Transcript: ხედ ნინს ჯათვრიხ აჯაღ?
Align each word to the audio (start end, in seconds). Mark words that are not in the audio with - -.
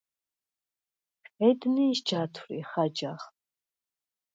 ხედ 1.31 1.59
ნინს 1.75 1.99
ჯათვრიხ 2.13 2.71
აჯაღ? 2.89 3.21